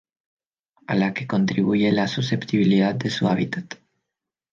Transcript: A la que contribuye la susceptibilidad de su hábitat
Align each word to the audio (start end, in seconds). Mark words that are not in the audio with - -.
A 0.87 0.95
la 0.95 1.13
que 1.13 1.27
contribuye 1.27 1.91
la 1.91 2.07
susceptibilidad 2.07 2.95
de 2.95 3.11
su 3.11 3.27
hábitat 3.27 3.75